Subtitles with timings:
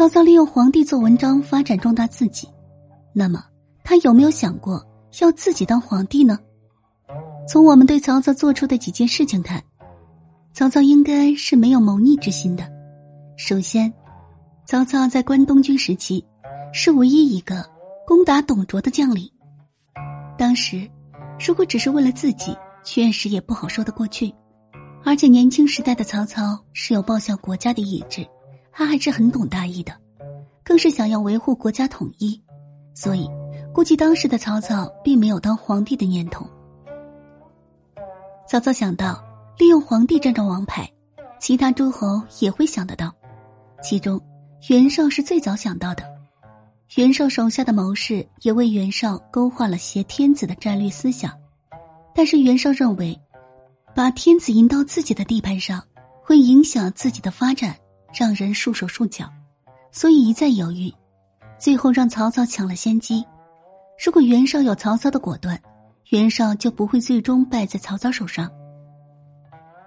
[0.00, 2.48] 曹操利用皇帝做文章发展壮大自己，
[3.12, 3.44] 那么
[3.84, 4.82] 他有没有想过
[5.20, 6.38] 要自己当皇帝呢？
[7.46, 9.62] 从我们对曹操做出的几件事情看，
[10.54, 12.66] 曹操应该是没有谋逆之心的。
[13.36, 13.92] 首先，
[14.64, 16.24] 曹操在关东军时期
[16.72, 17.62] 是唯一一个
[18.06, 19.30] 攻打董卓的将领。
[20.38, 20.90] 当时，
[21.46, 24.34] 如果只是为了自己，确实也不好说得过去。
[25.04, 28.26] 而且年轻时代的曹操是有报效国家的意志，
[28.80, 29.92] 他还是很懂大义的，
[30.64, 32.42] 更是想要维护国家统一，
[32.94, 33.28] 所以
[33.74, 36.46] 估计当时的曹操并没有当皇帝的念头。
[38.48, 39.22] 曹操想到
[39.58, 40.90] 利用皇帝这张王牌，
[41.38, 43.14] 其他诸侯也会想得到，
[43.82, 44.18] 其中
[44.70, 46.02] 袁绍是最早想到的。
[46.96, 51.30] 袁绍手下的谋士也为袁绍勾画了挟天子的战略思想，
[52.14, 53.14] 但是袁绍认为。
[53.94, 55.84] 把天子引到自己的地盘上，
[56.22, 57.76] 会影响自己的发展，
[58.12, 59.30] 让人束手束脚，
[59.92, 60.92] 所以一再犹豫，
[61.58, 63.24] 最后让曹操抢了先机。
[64.04, 65.60] 如果袁绍有曹操的果断，
[66.10, 68.50] 袁绍就不会最终败在曹操手上。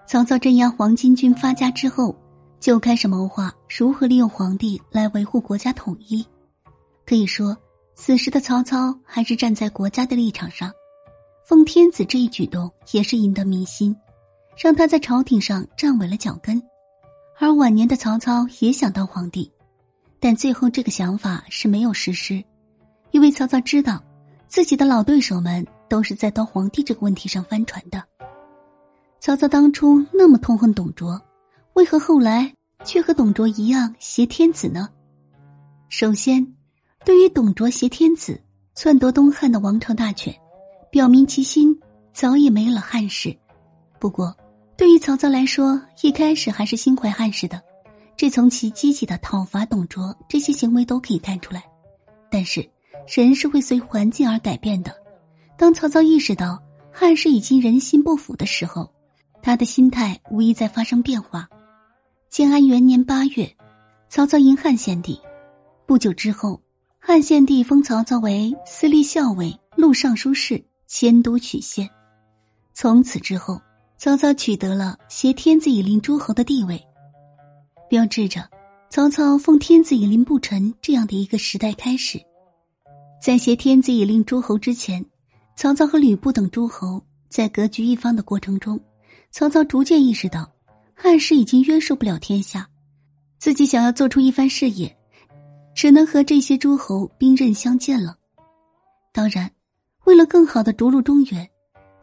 [0.06, 2.16] 曹操镇压黄巾军发家之后，
[2.60, 6.26] 就开始谋划如何利用皇帝来维护国家统一。
[7.06, 7.58] 可以说，
[7.96, 10.72] 此时的曹操还是站在国家的立场上。
[11.46, 13.94] 奉天子这一举动也是赢得民心，
[14.58, 16.62] 让他在朝廷上站稳了脚跟。
[17.44, 19.52] 而晚年的曹操也想当皇帝，
[20.18, 22.42] 但最后这个想法是没有实施，
[23.12, 24.02] 因为曹操知道
[24.48, 28.02] 自己的老对手们都是在当皇帝这个问题上翻船的。
[29.20, 31.22] 曹操当初那么痛恨董卓，
[31.74, 32.50] 为何后来
[32.86, 34.88] 却和董卓一样挟天子呢？
[35.90, 36.48] 首先，
[37.04, 38.42] 对于董卓挟天子
[38.74, 40.34] 篡夺东汉的王朝大权。
[40.90, 41.78] 表明其心
[42.14, 43.36] 早已没了汉室，
[44.00, 44.34] 不过
[44.76, 47.62] 对于曹操来说，一开始还是心怀汉室的，
[48.18, 51.64] 这从其积极的讨伐董卓这些行为都可以看出来。
[52.30, 52.68] 但是
[53.08, 54.96] 人是会随环境而改变的，
[55.58, 56.62] 当曹操意识到
[56.92, 58.92] 汉室已经人心不服的时候，
[59.42, 61.48] 他的心态无疑在发生变化。
[62.30, 63.56] 建安元年八月，
[64.10, 65.20] 曹操迎汉献帝，
[65.86, 66.60] 不久之后，
[67.00, 70.64] 汉献帝封曹操为司隶校尉、录尚书事。
[70.86, 71.90] 迁都曲县，
[72.76, 73.60] 从此之后，
[74.04, 76.78] 曹操取得了挟天子以令诸侯的地位，
[77.90, 78.46] 标志着
[78.90, 82.20] 曹操奉天子以令不臣这样的一个时代开始。
[83.22, 85.02] 在挟天子以令诸侯之前，
[85.56, 88.78] 曹操和吕布等诸侯在割据一方的过程中，
[89.32, 90.52] 曹操逐渐意识到
[90.94, 92.68] 汉室已经约束不了天下，
[93.40, 94.94] 自己想要做出一番事业，
[95.74, 98.18] 只能和这些诸侯兵刃相见了。
[99.14, 99.50] 当然。
[100.06, 101.50] 为了更好的逐鹿中原，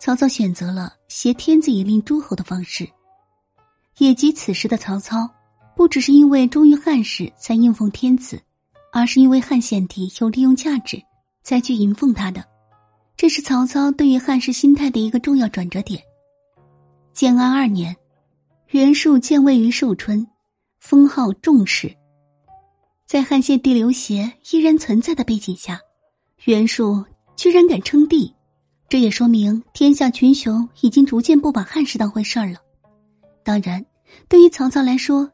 [0.01, 2.89] 曹操选择了挟天子以令诸侯的方式。
[3.99, 5.29] 也即此时的曹操，
[5.77, 8.41] 不只是因为忠于汉室才应奉天子，
[8.93, 11.01] 而是因为汉献帝有利用价值，
[11.43, 12.43] 才去迎奉他的。
[13.15, 16.03] 这是曹操对于汉室心态的一个重要转折点。
[17.13, 17.95] 建安二年，
[18.69, 20.27] 袁术建位于寿春，
[20.79, 21.95] 封号仲氏。
[23.05, 25.79] 在汉献帝刘协依然存在的背景下，
[26.45, 27.05] 袁术。
[27.37, 28.35] 居然敢称帝，
[28.91, 32.59] 这也说明天下群雄已经逐渐不把汉室当回事儿了。
[33.45, 33.87] 当然，
[34.29, 35.31] 对于曹操来说，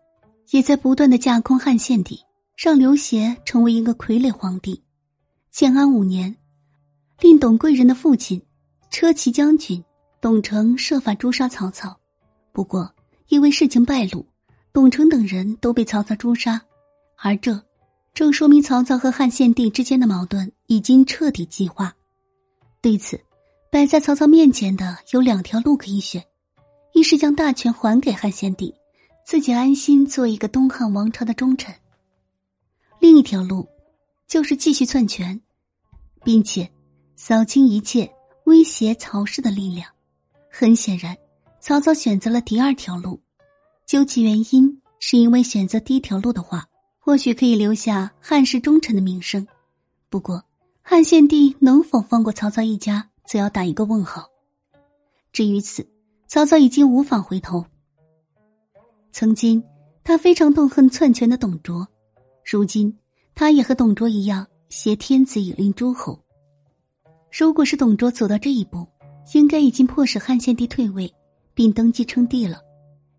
[0.50, 2.20] 也在不断的架空汉献帝，
[2.54, 4.82] 让刘协成为一个傀儡皇帝。
[5.50, 6.36] 建安五年，
[7.18, 8.42] 令董贵人的父亲
[8.90, 9.82] 车骑将军
[10.20, 11.98] 董承设法诛杀曹操，
[12.52, 12.94] 不过
[13.28, 14.26] 因为事情败露，
[14.70, 16.60] 董承等人都被曹操诛杀，
[17.16, 17.58] 而这。
[18.12, 21.94] 正说明曹操和汉献帝之间的矛盾已经彻底激化。
[22.80, 23.20] 对此，
[23.76, 26.24] 摆在曹操面前的有两条路可以选：
[26.94, 28.74] 一是将大权还给汉献帝，
[29.22, 31.74] 自己安心做一个东汉王朝的忠臣；
[33.00, 33.68] 另一条路，
[34.26, 35.38] 就是继续篡权，
[36.24, 36.66] 并且
[37.16, 38.10] 扫清一切
[38.44, 39.86] 威胁曹氏的力量。
[40.50, 41.14] 很显然，
[41.60, 43.20] 曹操选择了第二条路。
[43.84, 46.66] 究其原因，是因为选择第一条路的话。
[46.98, 49.46] 或许可以留下汉室忠臣的名声，
[50.08, 50.42] 不过
[50.80, 54.26] 汉献帝能否放过曹操一家，则要打一个问号。
[55.32, 55.86] 至于此，
[56.28, 57.64] 曹操已经无法回头。
[59.12, 59.62] 曾经
[60.04, 61.86] 他非常痛恨篡权的董卓，
[62.44, 62.96] 如今
[63.34, 66.18] 他也和董卓一样挟天子以令诸侯。
[67.30, 68.86] 如果是董卓走到这一步，
[69.34, 71.12] 应该已经迫使汉献帝退位，
[71.52, 72.60] 并登基称帝了。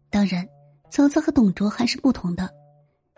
[0.09, 0.47] 当然，
[0.89, 2.49] 曹操和董卓还是不同的。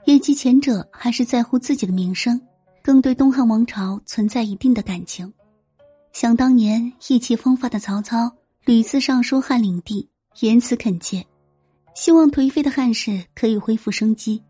[0.06, 2.42] 也即前者还是在乎自己的名声，
[2.82, 5.32] 更对东汉王朝存在一定的感情。
[6.12, 8.32] 想当年意气风发的曹操
[8.66, 10.10] 屡次上书汉灵帝，
[10.42, 11.26] 言辞恳切，
[11.96, 14.42] 希望颓废的汉室可以恢复生机。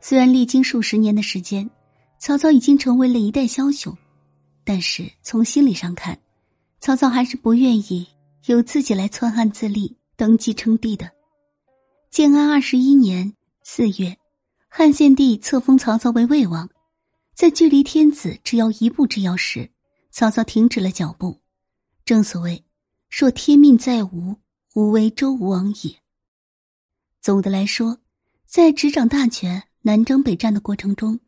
[0.00, 1.68] 虽然历经数十年的时间，
[2.18, 3.96] 曹操已经成为了一代枭雄，
[4.64, 6.18] 但是从心理上看，
[6.80, 8.06] 曹操还是不愿意
[8.46, 11.10] 由自己来篡汉自立、登基称帝的。
[12.10, 14.16] 建安二十一年四月，
[14.68, 16.68] 汉献帝册封曹操为魏王，
[17.34, 19.70] 在距离天子只要一步之遥时，
[20.10, 21.40] 曹操停止了脚步。
[22.04, 22.64] 正所谓，
[23.10, 24.36] 若天命在吾，
[24.74, 26.00] 吾为周武王也。
[27.20, 27.98] 总的来说，
[28.46, 31.20] 在执掌大权、南征北战的过程中，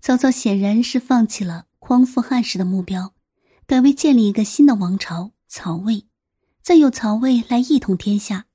[0.00, 3.14] 曹操显然是放弃了匡复汉室的目标，
[3.66, 6.06] 改为建立一个新的王朝——曹魏，
[6.62, 8.46] 再由曹魏来一统天下。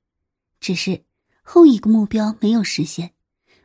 [0.59, 1.05] 只是
[1.43, 3.13] 后一个目标没有实现，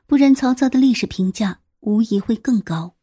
[0.07, 2.96] 不然曹操的历史评价无疑会更高。